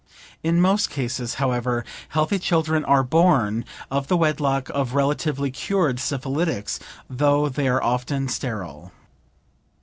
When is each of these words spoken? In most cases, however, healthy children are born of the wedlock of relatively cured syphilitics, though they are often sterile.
In 0.41 0.59
most 0.59 0.89
cases, 0.89 1.35
however, 1.35 1.85
healthy 2.09 2.39
children 2.39 2.83
are 2.85 3.03
born 3.03 3.65
of 3.91 4.07
the 4.07 4.17
wedlock 4.17 4.67
of 4.69 4.95
relatively 4.95 5.51
cured 5.51 5.97
syphilitics, 5.97 6.79
though 7.07 7.49
they 7.49 7.67
are 7.67 7.83
often 7.83 8.27
sterile. 8.27 8.91